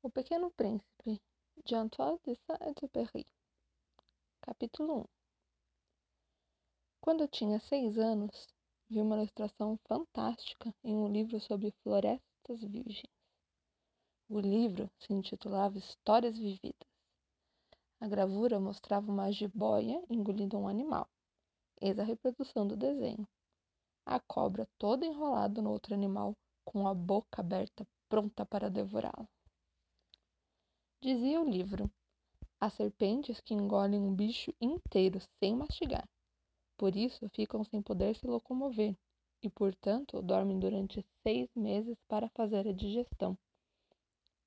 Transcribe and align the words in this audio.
O 0.00 0.08
Pequeno 0.08 0.48
Príncipe, 0.52 1.20
de 1.64 1.74
Antoine 1.74 2.20
de 2.24 2.38
Saint-Exupéry 2.46 3.26
Capítulo 4.40 5.00
1 5.00 5.04
Quando 7.00 7.22
eu 7.22 7.28
tinha 7.28 7.58
seis 7.58 7.98
anos, 7.98 8.46
vi 8.88 9.00
uma 9.00 9.16
ilustração 9.16 9.76
fantástica 9.88 10.72
em 10.84 10.94
um 10.94 11.08
livro 11.08 11.40
sobre 11.40 11.72
florestas 11.82 12.60
virgens. 12.62 13.12
O 14.28 14.38
livro 14.38 14.88
se 15.00 15.12
intitulava 15.12 15.78
Histórias 15.78 16.38
Vividas. 16.38 16.88
A 18.00 18.06
gravura 18.06 18.60
mostrava 18.60 19.10
uma 19.10 19.32
jiboia 19.32 20.00
engolindo 20.08 20.56
um 20.56 20.68
animal. 20.68 21.08
Eis 21.80 21.98
a 21.98 22.04
reprodução 22.04 22.68
do 22.68 22.76
desenho. 22.76 23.26
A 24.06 24.20
cobra 24.20 24.68
toda 24.78 25.04
enrolada 25.04 25.60
no 25.60 25.72
outro 25.72 25.92
animal, 25.92 26.36
com 26.64 26.86
a 26.86 26.94
boca 26.94 27.40
aberta, 27.40 27.84
pronta 28.08 28.46
para 28.46 28.70
devorá-lo. 28.70 29.28
Dizia 31.00 31.40
o 31.40 31.48
livro: 31.48 31.88
Há 32.58 32.68
serpentes 32.70 33.40
que 33.40 33.54
engolem 33.54 34.00
um 34.00 34.12
bicho 34.12 34.52
inteiro 34.60 35.20
sem 35.38 35.54
mastigar. 35.54 36.04
Por 36.76 36.96
isso 36.96 37.28
ficam 37.28 37.62
sem 37.62 37.80
poder 37.80 38.16
se 38.16 38.26
locomover 38.26 38.96
e, 39.40 39.48
portanto, 39.48 40.20
dormem 40.20 40.58
durante 40.58 41.06
seis 41.22 41.48
meses 41.54 41.96
para 42.08 42.28
fazer 42.30 42.66
a 42.66 42.72
digestão. 42.72 43.38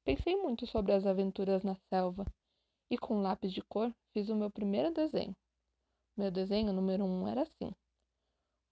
Pensei 0.03 0.35
muito 0.35 0.67
sobre 0.67 0.91
as 0.91 1.05
aventuras 1.05 1.63
na 1.63 1.75
selva 1.89 2.25
e, 2.89 2.97
com 2.97 3.21
lápis 3.21 3.53
de 3.53 3.61
cor, 3.61 3.95
fiz 4.11 4.27
o 4.27 4.35
meu 4.35 4.51
primeiro 4.51 4.93
desenho. 4.93 5.33
Meu 6.17 6.29
desenho 6.29 6.73
número 6.73 7.05
um 7.05 7.29
era 7.29 7.43
assim: 7.43 7.71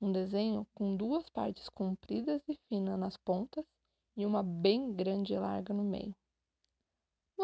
um 0.02 0.12
desenho 0.12 0.68
com 0.74 0.98
duas 0.98 1.30
partes 1.30 1.70
compridas 1.70 2.42
e 2.50 2.60
finas 2.68 3.00
nas 3.00 3.16
pontas 3.16 3.66
e 4.18 4.26
uma 4.26 4.44
bem 4.44 4.92
grande 4.92 5.34
e 5.34 5.40
larga 5.40 5.74
no 5.74 5.86
meio. 5.86 6.14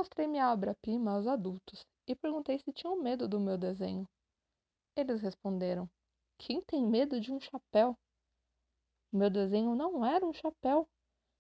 Mostrei 0.06 0.28
minha 0.28 0.54
obra-prima 0.54 1.14
aos 1.14 1.26
adultos 1.26 1.84
e 2.08 2.14
perguntei 2.14 2.60
se 2.60 2.72
tinham 2.72 3.02
medo 3.02 3.28
do 3.28 3.40
meu 3.40 3.58
desenho. 3.58 4.08
Eles 4.96 5.20
responderam: 5.20 5.90
Quem 6.38 6.62
tem 6.62 6.86
medo 6.86 7.20
de 7.20 7.34
um 7.34 7.40
chapéu? 7.40 7.98
Meu 9.12 9.32
desenho 9.32 9.74
não 9.74 10.06
era 10.06 10.24
um 10.24 10.32
chapéu, 10.32 10.88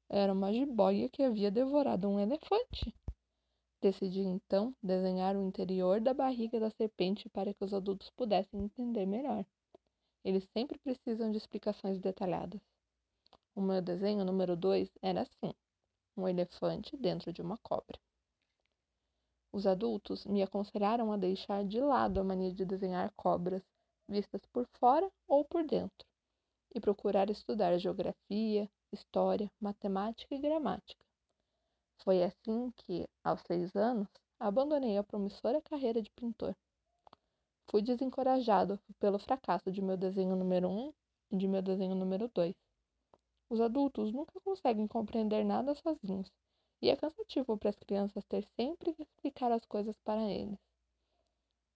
era 0.09 0.33
uma 0.33 0.51
jiboia 0.51 1.07
que 1.09 1.21
havia 1.21 1.51
devorado 1.51 2.09
um 2.09 2.19
elefante. 2.19 2.91
Decidi 3.79 4.21
então 4.21 4.75
desenhar 4.81 5.35
o 5.35 5.43
interior 5.43 6.01
da 6.01 6.11
barriga 6.11 6.59
da 6.59 6.71
serpente 6.71 7.29
para 7.29 7.53
que 7.53 7.63
os 7.63 7.71
adultos 7.71 8.09
pudessem 8.09 8.63
entender 8.63 9.05
melhor. 9.05 9.45
Eles 10.23 10.43
sempre 10.57 10.79
precisam 10.79 11.29
de 11.29 11.37
explicações 11.37 11.99
detalhadas. 11.99 12.59
O 13.53 13.61
meu 13.61 13.79
desenho 13.79 14.25
número 14.25 14.57
2 14.57 14.89
era 15.03 15.21
assim: 15.21 15.53
um 16.17 16.27
elefante 16.27 16.97
dentro 16.97 17.31
de 17.31 17.43
uma 17.43 17.59
cobra. 17.59 18.03
Os 19.55 19.65
adultos 19.65 20.25
me 20.25 20.43
aconselharam 20.43 21.13
a 21.13 21.15
deixar 21.15 21.63
de 21.63 21.79
lado 21.79 22.19
a 22.19 22.23
mania 22.25 22.53
de 22.53 22.65
desenhar 22.65 23.09
cobras, 23.15 23.63
vistas 24.05 24.41
por 24.51 24.67
fora 24.77 25.09
ou 25.29 25.45
por 25.45 25.65
dentro, 25.65 26.05
e 26.75 26.81
procurar 26.81 27.29
estudar 27.29 27.77
geografia, 27.77 28.69
história, 28.91 29.49
matemática 29.57 30.35
e 30.35 30.39
gramática. 30.39 31.01
Foi 32.03 32.21
assim 32.21 32.69
que, 32.75 33.07
aos 33.23 33.39
seis 33.47 33.73
anos, 33.77 34.09
abandonei 34.37 34.97
a 34.97 35.03
promissora 35.05 35.61
carreira 35.61 36.01
de 36.01 36.11
pintor. 36.11 36.53
Fui 37.71 37.81
desencorajado 37.81 38.77
pelo 38.99 39.17
fracasso 39.17 39.71
de 39.71 39.81
meu 39.81 39.95
desenho 39.95 40.35
número 40.35 40.67
um 40.67 40.93
e 41.31 41.37
de 41.37 41.47
meu 41.47 41.61
desenho 41.61 41.95
número 41.95 42.29
dois. 42.35 42.57
Os 43.49 43.61
adultos 43.61 44.11
nunca 44.11 44.37
conseguem 44.41 44.85
compreender 44.85 45.45
nada 45.45 45.73
sozinhos 45.75 46.29
e 46.85 46.89
é 46.91 46.95
cansativo 46.95 47.57
para 47.57 47.71
as 47.71 47.75
crianças 47.75 48.23
ter 48.25 48.45
sempre 48.55 48.93
que 48.93 49.01
explicar 49.01 49.51
as 49.51 49.65
coisas 49.65 49.97
para 50.01 50.21
eles. 50.29 50.59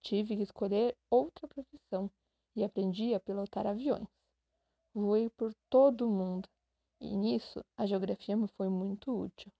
Tive 0.02 0.36
que 0.36 0.42
escolher 0.44 0.96
outra 1.10 1.48
profissão 1.48 2.08
e 2.54 2.62
aprendi 2.62 3.12
a 3.12 3.18
pilotar 3.18 3.66
aviões. 3.66 4.06
Voei 4.94 5.28
por 5.30 5.52
todo 5.68 6.06
o 6.06 6.12
mundo 6.12 6.48
e 7.00 7.16
nisso 7.16 7.60
a 7.76 7.86
geografia 7.86 8.36
me 8.36 8.46
foi 8.56 8.68
muito 8.68 9.12
útil. 9.12 9.50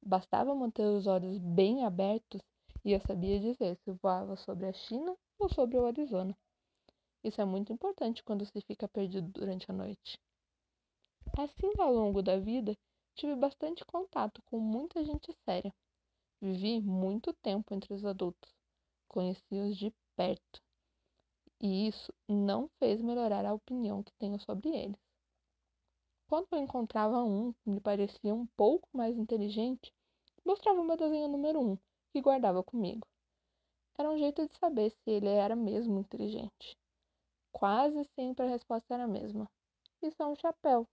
Bastava 0.00 0.54
manter 0.54 0.86
os 0.86 1.08
olhos 1.08 1.38
bem 1.38 1.84
abertos 1.84 2.40
e 2.84 2.92
eu 2.92 3.00
sabia 3.00 3.40
dizer 3.40 3.76
se 3.78 3.90
voava 4.00 4.36
sobre 4.36 4.66
a 4.66 4.72
China 4.72 5.16
ou 5.40 5.52
sobre 5.52 5.76
o 5.76 5.86
Arizona. 5.86 6.38
Isso 7.24 7.40
é 7.40 7.44
muito 7.44 7.72
importante 7.72 8.22
quando 8.22 8.46
se 8.46 8.60
fica 8.60 8.86
perdido 8.86 9.28
durante 9.28 9.68
a 9.68 9.74
noite. 9.74 10.20
Assim, 11.36 11.72
ao 11.80 11.92
longo 11.92 12.22
da 12.22 12.38
vida, 12.38 12.76
tive 13.20 13.36
bastante 13.36 13.84
contato 13.84 14.40
com 14.46 14.58
muita 14.58 15.04
gente 15.04 15.30
séria. 15.44 15.74
Vivi 16.40 16.80
muito 16.80 17.34
tempo 17.34 17.74
entre 17.74 17.92
os 17.92 18.02
adultos, 18.02 18.50
conheci-os 19.06 19.76
de 19.76 19.92
perto, 20.16 20.62
e 21.60 21.86
isso 21.88 22.10
não 22.26 22.70
fez 22.78 23.02
melhorar 23.02 23.44
a 23.44 23.52
opinião 23.52 24.02
que 24.02 24.12
tenho 24.14 24.40
sobre 24.40 24.70
eles. 24.70 24.98
Quando 26.26 26.46
eu 26.52 26.60
encontrava 26.60 27.22
um 27.22 27.52
que 27.52 27.68
me 27.68 27.78
parecia 27.78 28.34
um 28.34 28.46
pouco 28.56 28.88
mais 28.90 29.18
inteligente, 29.18 29.92
mostrava 30.42 30.80
o 30.80 30.84
meu 30.84 30.96
desenho 30.96 31.28
número 31.28 31.60
um 31.60 31.76
e 32.14 32.22
guardava 32.22 32.62
comigo. 32.62 33.06
Era 33.98 34.10
um 34.10 34.16
jeito 34.16 34.48
de 34.48 34.56
saber 34.56 34.92
se 34.92 35.10
ele 35.10 35.28
era 35.28 35.54
mesmo 35.54 35.98
inteligente. 35.98 36.78
Quase 37.52 38.02
sempre 38.14 38.46
a 38.46 38.48
resposta 38.48 38.94
era 38.94 39.04
a 39.04 39.08
mesma: 39.08 39.46
Isso 40.00 40.22
é 40.22 40.26
um 40.26 40.36
chapéu. 40.36 40.88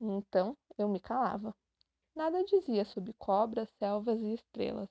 Então 0.00 0.56
eu 0.78 0.88
me 0.88 1.00
calava. 1.00 1.54
Nada 2.14 2.44
dizia 2.44 2.84
sobre 2.84 3.12
cobras, 3.14 3.68
selvas 3.78 4.20
e 4.20 4.34
estrelas. 4.34 4.88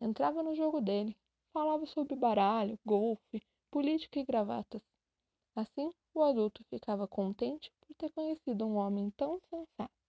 Entrava 0.00 0.42
no 0.42 0.54
jogo 0.54 0.80
dele, 0.80 1.16
falava 1.52 1.86
sobre 1.86 2.16
baralho, 2.16 2.78
golfe, 2.84 3.42
política 3.70 4.18
e 4.18 4.24
gravatas. 4.24 4.82
Assim, 5.54 5.92
o 6.14 6.22
adulto 6.22 6.64
ficava 6.70 7.06
contente 7.06 7.70
por 7.80 7.94
ter 7.94 8.10
conhecido 8.10 8.66
um 8.66 8.76
homem 8.76 9.10
tão 9.10 9.38
sensato. 9.50 10.01